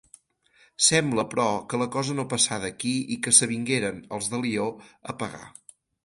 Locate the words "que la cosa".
1.73-2.15